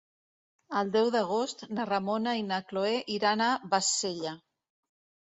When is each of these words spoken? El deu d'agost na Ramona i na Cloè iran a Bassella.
El 0.79 0.87
deu 0.93 1.09
d'agost 1.15 1.59
na 1.79 1.83
Ramona 1.89 2.33
i 2.39 2.45
na 2.47 2.57
Cloè 2.71 2.93
iran 3.17 3.43
a 3.49 3.49
Bassella. 3.75 4.33